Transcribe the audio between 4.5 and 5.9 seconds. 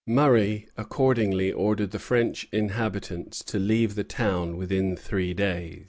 within three days.